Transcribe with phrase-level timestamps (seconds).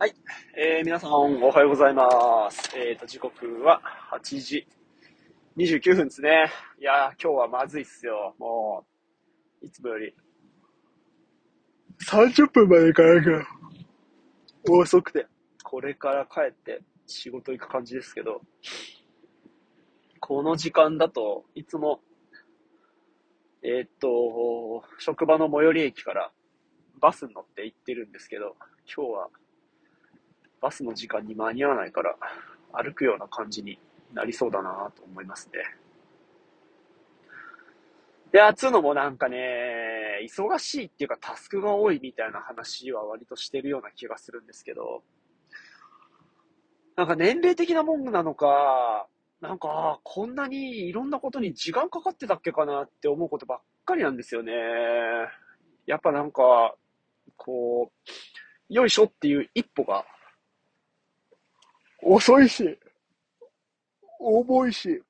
[0.00, 0.14] はい。
[0.56, 2.70] えー、皆さん、おはようございます。
[2.76, 3.82] えーと、時刻は
[4.12, 4.64] 8時
[5.56, 6.52] 29分ですね。
[6.78, 8.32] いやー、今日はまずいっすよ。
[8.38, 8.86] も
[9.60, 10.14] う、いつもより、
[12.08, 13.44] 30分まで行かなきゃ、
[14.70, 15.26] 遅くて、
[15.64, 18.42] これから帰って仕事行く感じですけど、
[20.20, 21.98] この時間だといつも、
[23.64, 26.30] えーっと、職場の最寄り駅から
[27.00, 28.54] バスに乗って行ってるんですけど、
[28.86, 29.28] 今日は
[30.60, 32.16] バスの時間に間に合わないから、
[32.72, 33.78] 歩くような感じに
[34.12, 35.62] なりそうだなと思いますね。
[38.32, 45.02] で、あつうのもなんかね、忙しいっていうかタスクが多いみたいな話は割としてるような気がするんですけど、
[46.96, 49.06] なんか年齢的なもんなのか、
[49.40, 54.52] なんか、こんなにいろんなことに時間かかってたっけかなって思うことばっかりなんですよね。
[55.86, 56.74] やっぱなんか、
[57.36, 57.92] こ
[58.70, 60.04] う、よいしょっていう一歩が
[62.02, 62.76] 遅いし、
[64.20, 65.02] 重いし、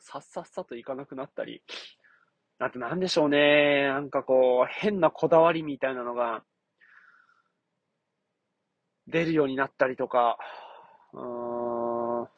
[0.00, 1.62] さっさっさといかなくなったり、
[2.58, 6.44] あとなんでしょうね、なんかこう、変なこだわりみたいなのが、
[9.06, 10.36] 出るようになったりとか、
[11.12, 12.28] うーん、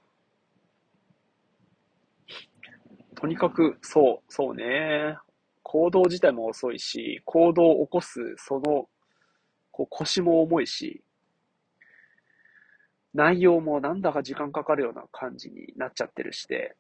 [3.14, 5.16] とにかく、そう、そうね、
[5.62, 8.88] 行動自体も遅いし、行動を起こす、その、
[9.72, 11.03] こう腰も重いし、
[13.14, 16.76] 内容もなんだか時間かかるような感じになっちゃってるして、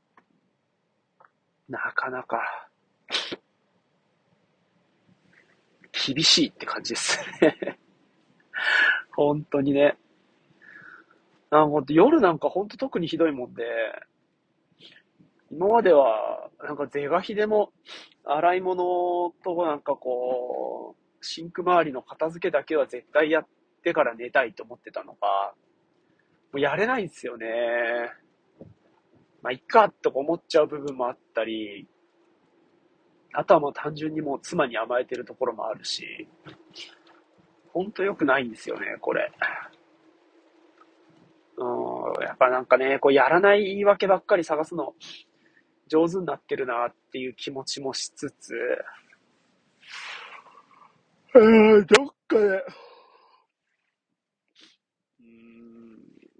[1.68, 2.68] なかなか、
[5.92, 7.78] 厳しいって感じですね。
[9.14, 9.96] 本当にね。
[11.50, 13.64] なんか夜なんかほんと特にひどいもんで、
[15.52, 17.72] 今までは、なんか是が非でも、
[18.24, 23.46] 洗い物となんかこう、シンク周りの片付けだけは絶対やっ
[23.84, 25.54] てから寝たいと思ってたのが、
[26.54, 27.46] もうやれないんですよね。
[29.42, 31.88] まあ、いっかとか思っちゃう部分もあったり、
[33.32, 36.28] あとはもう単純にもう妻に甘えてるところもあるし、
[37.72, 39.32] ほんと良くないんですよね、これ。
[41.56, 44.94] うん、やっぱなんかね、こうやらない言い訳ばっかり探すの
[45.88, 48.54] 上手になってるなっていう気持ちもしつつ、
[51.34, 55.26] えー、どっかで、うー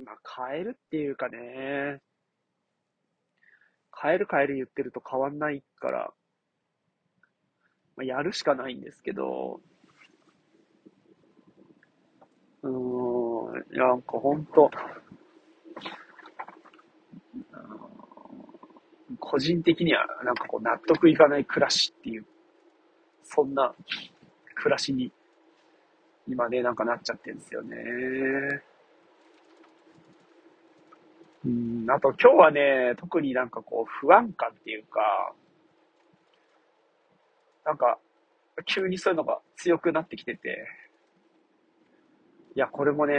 [0.02, 2.00] ん、まあ変えるっていうかね、
[4.00, 6.12] 変える変える言ってると変わんないから、
[7.96, 9.60] まあ、やるしかないんですけど、
[12.62, 14.70] うーん、なんかほんと、
[19.20, 22.26] 個人的にはなんかこう納得いかない暮らしっていう、
[23.22, 23.74] そんな
[24.56, 25.12] 暮らしに
[26.26, 27.76] 今ね、なんかなっちゃってるんですよね。
[31.44, 35.34] うん、あと今日はね、特になんかこう不安感っていうか、
[37.64, 37.98] なんか
[38.66, 40.66] 急にそういうのが強くなってきてて、
[42.56, 43.14] いや、これもね、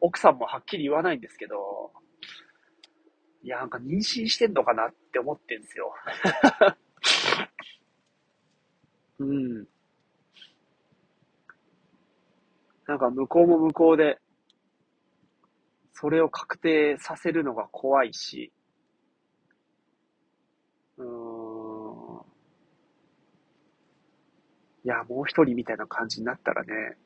[0.00, 1.90] 奥さんもはっきり言わないんですけど、
[3.42, 5.94] いや、なんか妊娠してんのかなって思ってんですよ。
[9.20, 9.66] うん。
[12.86, 14.18] なんか向こうも向こうで、
[16.00, 18.52] それを確定させるのが怖いし、
[20.98, 22.38] うーん。
[24.84, 26.96] いや、もう一人みたいな感じになったらね、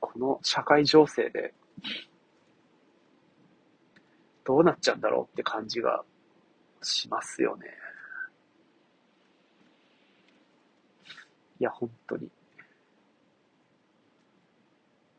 [0.00, 1.54] この社会情勢で、
[4.44, 6.02] どうなっちゃうんだろうって感じが
[6.82, 7.66] しますよね。
[11.60, 12.30] いや、本当に。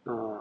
[0.05, 0.39] うん。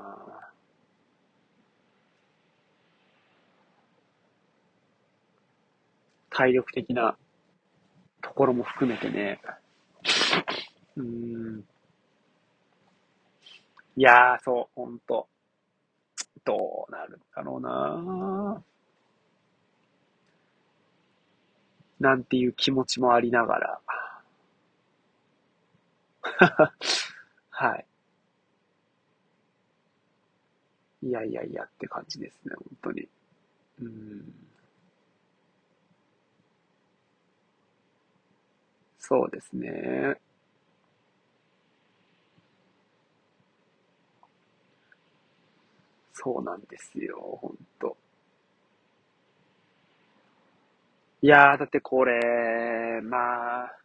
[6.39, 7.17] 体力的な
[8.23, 9.41] ところも含めてね。
[10.97, 11.65] うん。
[13.97, 15.27] いやー、そう、ほんと。
[16.45, 18.63] どうなるんだろうな
[21.99, 23.81] なんていう気持ちもありながら。
[27.51, 27.87] はい。
[31.03, 33.09] いやいやいやって感じですね、本当に。
[33.81, 34.48] うん。
[39.09, 40.21] そうですね。
[46.13, 47.97] そうなんですよ、ほんと。
[51.23, 53.77] いやー、だってこれ、まあ、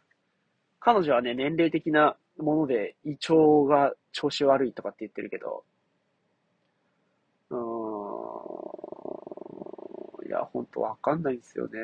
[0.80, 3.34] 彼女はね、年齢的なもので胃腸
[3.68, 5.64] が調子悪いとかって言ってるけど、
[7.50, 7.56] うー
[10.24, 11.78] ん、いや、ほんとわかんないんですよね。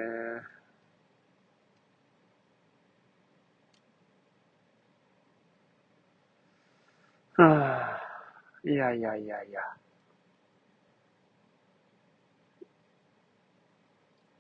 [7.40, 9.60] はあ、いやいやいやいや。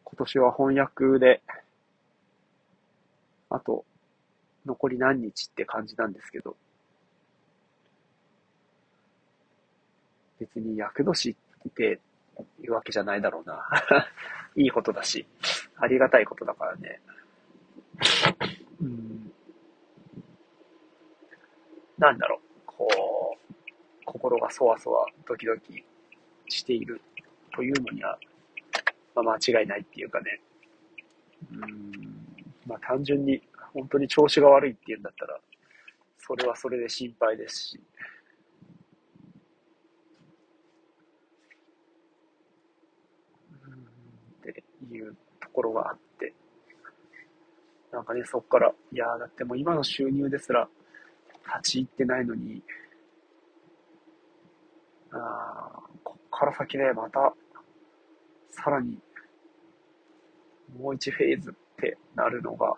[0.04, 1.40] 今年は翻訳で、
[3.48, 3.86] あと、
[4.66, 6.56] 残り何日って感じなんですけど、
[10.38, 11.30] 別に厄年
[11.68, 12.00] って
[12.62, 13.66] いうわけじゃないだろうな。
[14.56, 15.26] いいことだし、
[15.76, 17.00] ありがたいことだからね。
[18.82, 19.32] うん、
[21.96, 22.49] なんだろう、
[22.80, 23.54] こう、
[24.06, 25.84] 心がそわそわ、ドキドキ
[26.48, 26.98] している
[27.54, 28.18] というのには、
[29.14, 30.40] まあ、間違いないっていうかね。
[31.52, 31.92] うん、
[32.66, 33.42] まあ単純に
[33.74, 35.38] 本当に調子が悪いっていうんだったら、
[36.16, 37.80] それはそれで心配ですし。
[44.40, 46.32] っていうところがあって。
[47.92, 50.66] なんかね、そっから、いやだってもう今の収入ですら、
[51.44, 52.62] 立ち入ってないのに、
[55.12, 57.34] あこっから先ね、また、
[58.50, 58.98] さらに、
[60.78, 62.74] もう一フェーズってなるのが、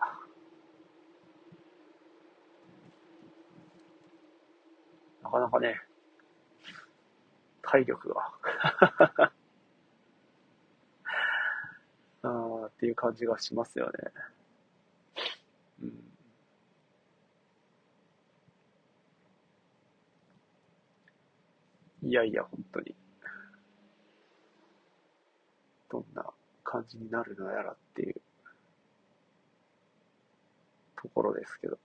[5.23, 5.75] なかなかね、
[7.63, 8.31] 体力が
[12.23, 13.91] あーっていう感じがしますよね。
[15.81, 16.13] うん。
[22.02, 22.95] いやいや、本当に。
[25.89, 26.25] どんな
[26.63, 28.15] 感じになるのやらっていう
[31.01, 31.77] ところですけど。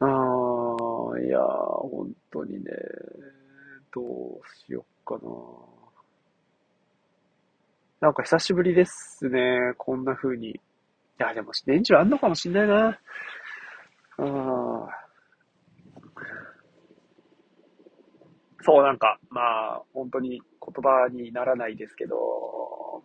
[0.00, 2.70] ああ、いや、本当にね、
[3.92, 5.30] どうしよっかな。
[8.00, 10.50] なんか久しぶりですね、こんな風に。
[10.50, 10.60] い
[11.18, 12.98] や、でも年中あんのかもしんないな。
[14.22, 14.88] あ
[18.62, 19.40] そう、なんか、ま
[19.76, 20.40] あ、本当に言
[20.82, 22.16] 葉にならないですけど、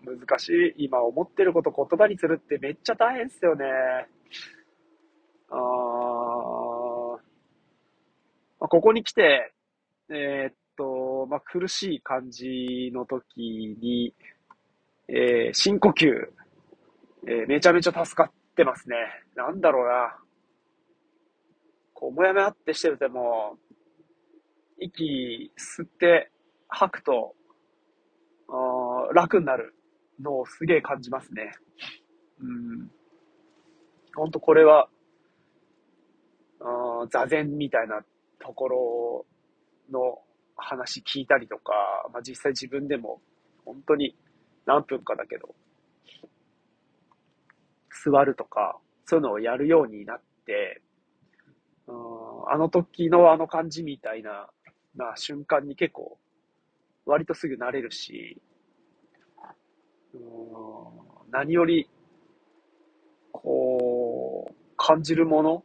[0.06, 0.86] 難しい。
[0.86, 3.66] 今思ってること言葉にするってめっちゃ大変っすよね。
[5.50, 5.56] あ
[8.60, 9.54] まあ、ここに来て、
[10.10, 14.14] えー、っと、まあ、苦しい感じの時に、
[15.08, 16.08] えー、深呼吸、
[17.28, 18.96] えー、めちゃめちゃ助かってますね。
[19.36, 20.25] なんだろうな。
[21.96, 23.58] こう、もやもやってしてるでも、
[24.78, 26.30] 息吸って
[26.68, 27.34] 吐くと、
[28.48, 29.74] あ楽になる
[30.20, 31.52] のをすげえ感じますね。
[32.40, 32.92] うん。
[34.14, 34.90] ほんとこれは、
[36.60, 38.02] あ座禅みたいな
[38.40, 39.26] ところ
[39.90, 40.22] の
[40.56, 41.74] 話聞いたりとか、
[42.12, 43.22] まあ、実際自分でも
[43.66, 44.16] 本当に
[44.66, 45.56] 何分かだけど、
[48.04, 50.82] 座るとか、そういうのをやるようになって、
[51.88, 54.50] うん、あの時のあの感じみたいな、
[54.96, 56.18] な瞬間に結構、
[57.06, 58.42] 割とすぐ慣れるし、
[60.14, 60.20] うん、
[61.32, 61.90] 何より、
[63.32, 65.64] こう、感じるもの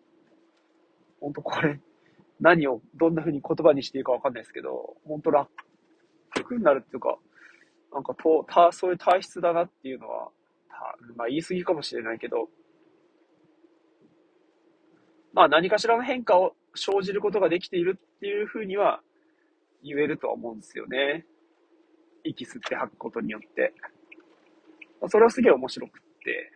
[1.21, 1.81] 本当これ、
[2.41, 5.49] 何をどんな風に言葉にしていいかわかんないですけど、本当楽
[6.57, 7.19] になるっていうか、
[7.93, 10.31] なんかと、た、そういう体質だなっていうのは、
[10.69, 12.49] たまあ言い過ぎかもしれないけど、
[15.41, 19.01] まあ何かしらの変化を生じることができているっていうふうには
[19.83, 21.25] 言えると思うんですよね。
[22.25, 23.73] 息吸って吐くことによって。
[25.09, 26.53] それはすげえ面白くって。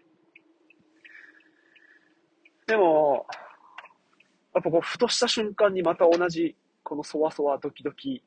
[2.66, 3.26] でも、
[4.52, 8.22] やっぱこう、ふとした瞬間にまた同じ、このそわそわドキドキ、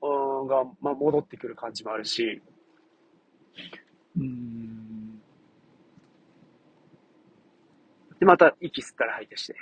[0.00, 2.40] が、まあ、戻ってくる感じもあるし、
[4.16, 4.73] うん。
[8.18, 9.56] で、また息吸ったら吐いてして。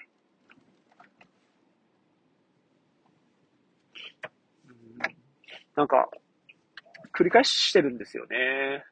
[5.74, 6.10] なんか、
[7.16, 8.84] 繰り返してるんですよね。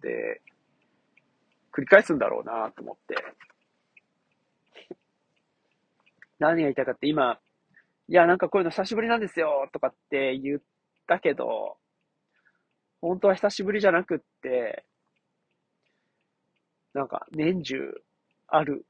[0.00, 0.40] で、
[1.72, 3.14] 繰り返すんだろうなと思って。
[6.38, 7.38] 何が言いたいかって今、
[8.08, 10.60] いや、なんかこういうの久しぶりなんですよとかって言っ
[11.06, 11.76] たけど、
[13.00, 14.84] 本当は久しぶりじゃなくって、
[16.92, 18.02] なんか年中
[18.50, 18.84] ある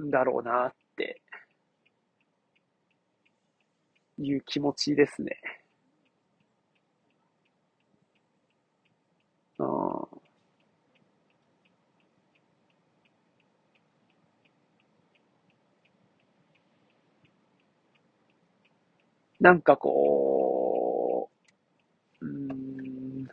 [0.00, 1.22] んだろうなって
[4.18, 5.36] いう気持ちですね。
[9.58, 10.20] うん。
[19.40, 21.30] なんかこ
[22.22, 23.28] う、うん、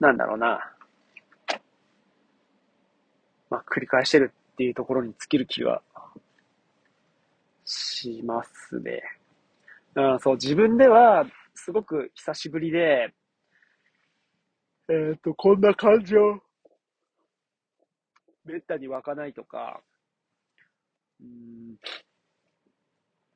[0.00, 0.71] なんだろうな。
[3.72, 5.80] 繰り返してるっていうところに尽きる気が
[7.64, 9.02] しますね。
[9.94, 11.24] うん、そう、自分では、
[11.54, 13.14] すごく久しぶりで、
[14.88, 16.42] えっ、ー、と、こんな感情、
[18.44, 19.80] めったに湧かないとか、
[21.20, 21.76] うん、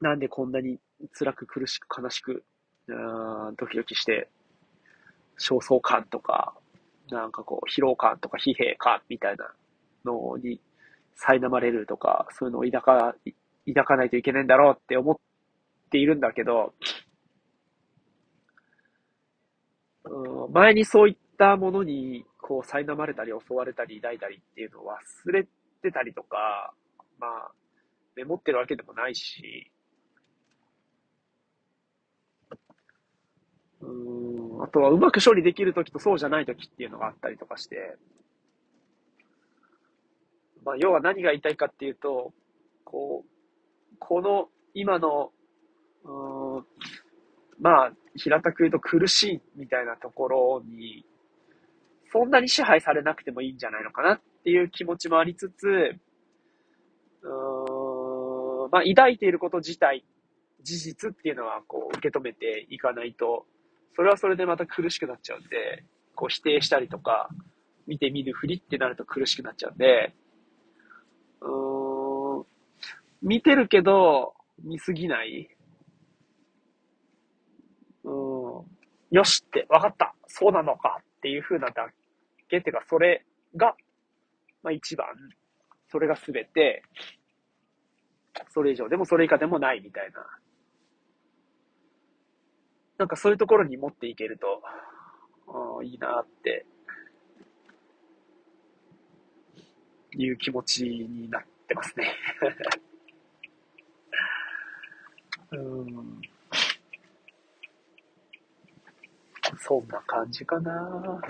[0.00, 0.78] なんでこんなに
[1.12, 2.44] 辛く苦しく悲しく、
[2.88, 2.92] う
[3.52, 4.28] んドキドキして、
[5.38, 6.54] 焦燥感とか、
[7.10, 9.54] なんかこう、疲労感とか疲弊感みたいな
[10.06, 10.60] のに
[11.18, 13.16] 苛まれるとか、そういうのを抱か、
[13.66, 15.16] 抱かないといけないんだろうって思っ
[15.90, 16.72] ているんだけど、
[20.04, 24.84] うん、前にそういったものに、こう、苛まれたり襲われたり抱いたりっていうのを
[25.26, 25.46] 忘れ
[25.82, 26.72] てたりとか、
[27.18, 27.50] まあ、
[28.14, 29.70] メモってるわけでもないし、
[33.80, 37.96] うん、あとはうまく処理できるときとそうじゃないときっていうのがあったりとかして、
[40.66, 42.34] まあ、要は何が言いたいかっていうと、
[42.84, 45.30] こう、この今の、
[46.04, 46.64] うん、
[47.60, 51.06] まあ、平たく言うと苦しいみたいなところに、
[52.12, 55.68] そんなに支配されなくてもいいんじゃないのかなっていう気持ちもありつつ、
[57.22, 57.28] う
[58.66, 60.04] ん、まあ、抱いていること自体、
[60.64, 63.46] 事実っていうのはこう受け止めていかないと、
[63.94, 65.84] それはそれでまた苦しくなっちゃうんで、
[66.16, 67.28] こう否定したりとか、
[67.86, 70.12] 見て見ぬふりってなると苦しくなっちゃうんで、
[71.40, 72.46] うん、
[73.22, 75.48] 見てるけど、見すぎない。
[78.04, 78.12] うん、
[79.10, 81.00] よしって、わかった、そうなのか。
[81.00, 81.88] っていう風なだ
[82.48, 82.60] け。
[82.60, 83.24] てか、それ
[83.56, 83.74] が、
[84.62, 85.06] まあ一番、
[85.90, 86.82] それがすべて、
[88.50, 88.88] それ以上。
[88.88, 89.80] でもそれ以下でもない。
[89.80, 90.24] みたいな。
[92.98, 94.62] なんかそういうところに持っていけると、
[95.82, 96.66] いいなって。
[100.16, 102.14] いう気持ちになってますね。
[105.52, 106.20] うん
[109.58, 111.20] そんな感じかな。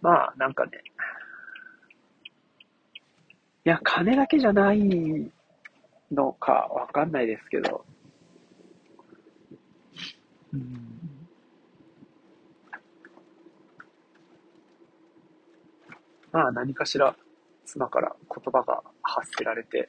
[0.00, 0.82] まあ、なんかね。
[3.64, 5.30] いや、金だけじゃない
[6.10, 7.84] のかわかんないですけど。
[10.52, 11.01] うん。
[16.32, 17.14] まあ、何かしら
[17.64, 19.88] 妻から言葉が発せられて、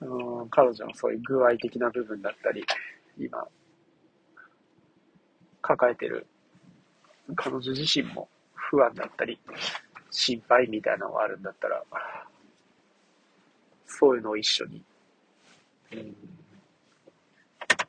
[0.00, 2.64] うん、彼女のそういう具合的な部分だったり、
[3.18, 3.46] 今、
[5.60, 6.26] 抱えてる
[7.36, 9.38] 彼女自身も不安だったり、
[10.10, 11.82] 心配みたいなのがあるんだったら、
[13.86, 14.82] そういうのを一緒に、
[15.92, 16.16] うん、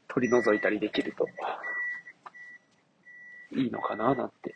[0.07, 1.27] 取り除いたりできると、
[3.55, 4.55] いいのかななんて、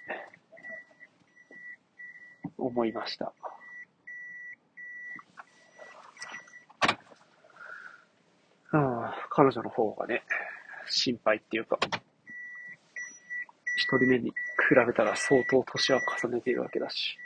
[2.58, 3.34] 思いました。
[8.74, 10.24] うん、彼女の方がね、
[10.90, 11.78] 心配っていうか、
[13.78, 14.34] 一人目に比
[14.86, 17.18] べたら相当年は重ねているわけだし。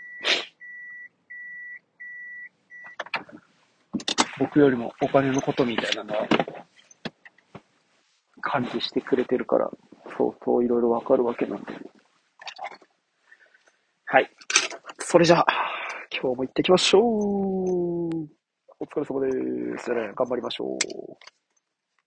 [4.40, 6.28] 僕よりもお金のことみたいなのは
[8.42, 9.70] 感知してくれてるから、
[10.18, 11.74] 相当いろいろわかるわけなんで、
[14.06, 14.30] はい。
[15.12, 15.46] それじゃあ、
[16.12, 17.01] 今日も行ってきましょう。
[17.01, 18.10] お
[18.86, 19.89] 疲れ様です。
[19.89, 20.78] 頑張りましょう。